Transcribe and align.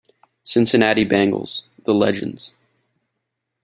"Cincinnati 0.41 1.05
Bengals, 1.05 1.67
The 1.83 1.93
Legends". 1.93 2.55